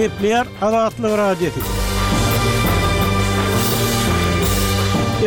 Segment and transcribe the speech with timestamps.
[0.00, 1.60] Kepler Azatlı Radyosu.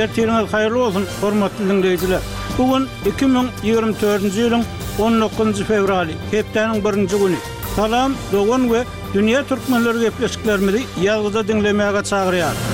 [0.01, 2.19] Ertiňiz haýyrly bolsun, hormatly dinleýijiler.
[2.57, 4.65] Bugun 2024-nji ýylyň
[5.03, 7.37] 19-njy fevraly, hepdeniň 1-nji güni.
[7.75, 8.81] Salam, dogan we
[9.13, 12.72] dünýä türkmenleri gepleşiklerimizi ýalgyza dinlemäge çagyrýar.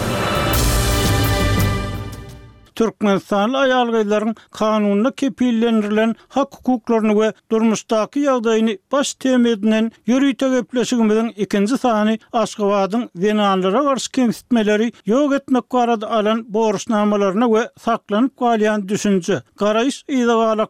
[2.80, 12.20] Türkmenistan'ın ayalgayların kanununa kepillendirilen hak hukuklarını ve durmuştaki yagdayını baş temedinen yürüyte gepleşikimizin ikinci sani
[12.34, 20.62] Aşkavad'ın zinanlara karşı kemsitmeleri yok etmek varad alan borusnamalarına ve saklanıp kalyan düşünce karayis izahalaklıklarına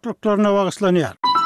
[0.53, 0.53] vaklıklarına
[1.01, 1.38] vaklıklarına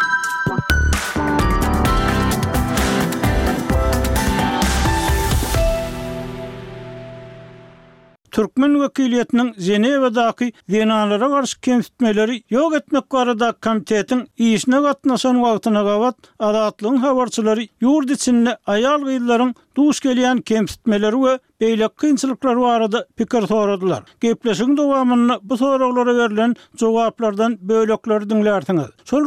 [8.33, 16.97] Türkmen wekiliýetiniň Zenewadaky wenalara garşy kemsitmeleri ýok etmek barada komitetiň işine gatnaşan wagtyna gabat adatlyň
[17.05, 24.01] habarçylary ýurt içinde aýal gyýlaryň duş gelýän kemsitmeleri we beýle kynçylyklar barada pikir soradylar.
[24.19, 28.89] Geplesin dowamyny bu soraglara berilen jogaplardan bölüklerdiňlärdiňiz.
[29.05, 29.23] Şol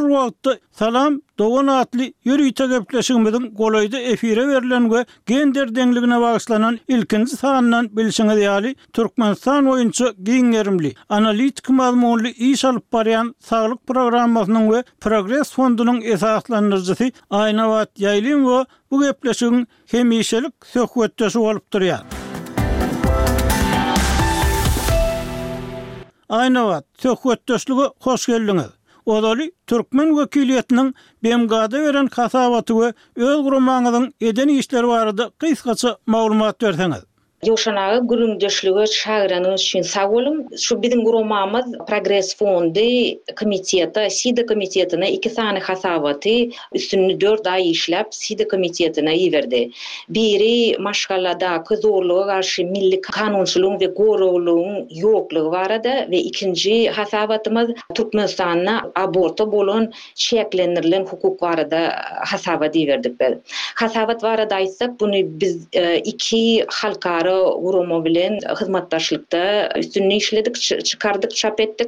[0.71, 8.33] salam Dogan atli yürüýte gepleşigimizin golaýda efire berilen we gender deňligine bagyşlanan ilkinji sanyndan bilşiňi
[8.45, 17.11] ýaly Türkmenistan oýunçy giňerimli analitik maglumatly iş alyp barýan saglyk programmasynyň we Progress fondunyň esaslandyrjysy
[17.43, 18.59] Aýnawat Ýaýlym we
[18.91, 22.01] bu gepleşigiň hemişelik söhbetdeşi bolup durýar.
[26.29, 28.76] Aýnawat, söhbetdeşligi hoş geldiňiz.
[29.15, 30.87] Odaly Türkmen wekiliýetiniň
[31.27, 32.89] Bemgada beren hasabaty we
[33.29, 37.05] öz gurumanyň edeni işleri barada kysgaça maglumat berseňiz.
[37.45, 40.37] Ýoşanagy gürüň döşlüge çagyranyň üçin sag bolum.
[40.61, 48.05] Şu biziň guramamyz Progress Fondy komiteti, SIDA komitetini iki sany hasabaty üstünni 4 ay işläp
[48.11, 49.69] SIDA komitetine iwerdi.
[50.09, 59.51] Biri maşgalada kyzurlygy garşy milli kanunçylygyň we gorawlygyň ýokligi barada we ikinji hasabatymyz Türkmenistanyna aborta
[59.51, 61.93] bolan çeklenirlen hukuk barada
[62.33, 63.13] hasabat iwerdi.
[63.83, 69.41] Hasabat barada aýtsak, bunu biz e, iki halka ýokary gurumy bilen hyzmatdaşlykda
[69.77, 70.55] üstünni işledik,
[70.85, 71.87] çıkardık çap etdik.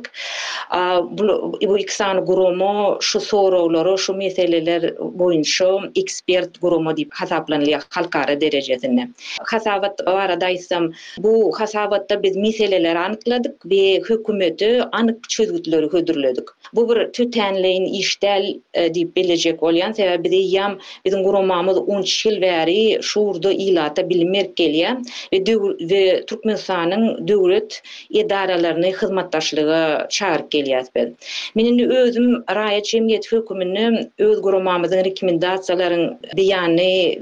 [1.12, 4.82] Bu bu iki san gurumy şu sorawlary, şu meseleler
[5.20, 9.08] boýunça ekspert gurumy diýip hasaplanýar halkara derejesinde.
[9.42, 16.48] Hasabat arada isem bu hasabatda biz meseleleri anykladyk we hökümeti anyk çözgütleri hödürledik.
[16.74, 23.00] Bu bir tütenleyin işdel e, diýip bilejek bolýan sebäbi ýam bizim gurumamyz 10 ýyl bäri
[23.02, 24.98] şu urda ilata gelýär.
[25.32, 25.44] E, ve,
[25.82, 28.92] ve Türkmenistan'ın devlet idaralarını
[29.32, 31.16] çağır çağırıp geliyat ben.
[31.56, 37.22] Menin özüm Raya Cemiyet Hükümünü öz gurumamızın rekomendasyaların bilen e,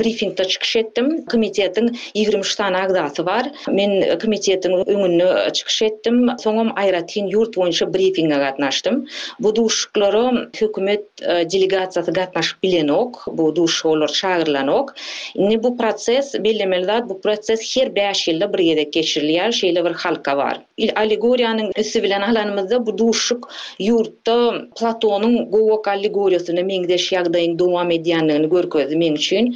[0.00, 1.24] briefingta çıkış etdim.
[1.26, 3.46] Komitetin 23 tane agdası var.
[3.68, 6.26] Men komitetin önünü çıkış ettim.
[6.38, 9.06] Sonum Ayratin yurt boýunça briefinga gatnaşdym.
[9.40, 10.16] Bu duşklary
[10.60, 13.14] hükümet e, delegasiýasy gatnaşyp bilen ok.
[13.26, 14.92] Bu duş olur çağırlan ok.
[15.36, 20.58] bu proses belemelde bu proses her beş ýylda bir ýerde geçirilýär, şeýle bir halka bar.
[21.02, 23.48] Allegoriýanyň ösü bilen alanymyzda bu duşuk
[23.86, 24.36] ýurtda
[24.80, 29.50] Platonyň gowok allegoriýasyny meňde şiýagdaýyň dowam edýändigini görkezi men üçin.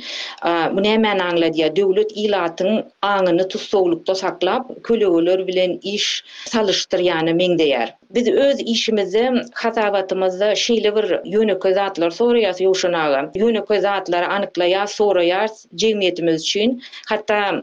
[0.44, 1.64] Bu näme meni anglady?
[1.80, 2.80] Döwlet ýylatyny
[3.12, 6.10] aňyny tutsowlukda saklap, kölegler bilen iş
[6.56, 7.99] salyşdyr, ýani meňde ýer.
[8.14, 14.86] biz öz işimizi hatavatımızda şeýle bir yönü kızatlar sonra yaz yoşunağı yönü kızatları anıkla ya
[14.86, 17.62] sonra cemiyetimiz için Hatta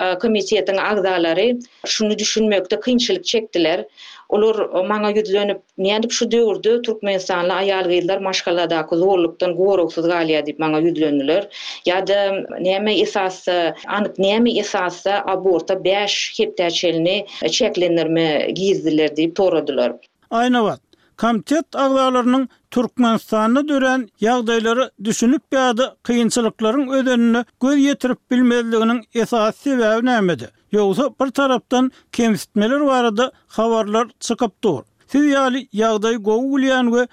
[0.00, 3.84] e, komisiyetin ağzaları şunu düşünmekde kynçylyk çektiler
[4.32, 10.46] olur manga ýüzlenip, niyadip şu diyordu Türkmen sanly ayal gıyılar maşgalada kız zorluktan goroksuz maňa
[10.46, 11.42] dip ýa
[11.86, 12.26] ya da
[12.66, 19.36] näme esası anık näme esası aborta 5 hep täçelini çeklenirmi gizdiler dip
[19.72, 19.98] gidiyorlar.
[20.30, 20.80] Aynı vat.
[21.16, 29.88] Kamtet ağlarlarının Türkmenistan'ı dören yağdayları düşünüp bir adı kıyınçılıkların ödenini göz yetirip bilmezliğinin esasi ve
[29.88, 30.48] önemedi.
[30.72, 34.82] Yoksa bir taraftan kemsitmeler var adı havarlar çıkıp doğur.
[35.08, 37.06] Siz yali yağdayı gogulayan ve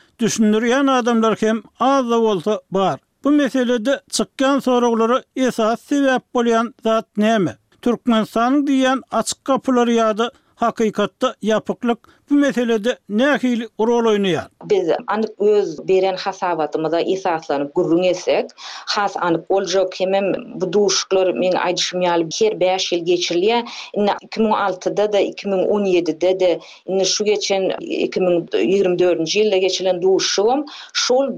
[0.92, 3.00] adamlar kem az da olsa bar.
[3.24, 7.56] Bu meselede çıkan soruları esas sebep bolyan zat neymi?
[8.30, 14.48] San diyen açık kapıları yadı hakikatta yapıklık bu meselede nähili rol oynaýar.
[14.70, 18.46] Biz an öz beren hasabatymyza esaslanyp gurrun etsek,
[18.96, 20.28] has an boljo kemem
[20.62, 23.66] bu duşlar men aýdyşym ýaly her 5 ýyl geçirilýä.
[23.96, 31.30] 2006-da da 2017-de de inne şu geçen 2024-nji ýylda geçilen duşum şol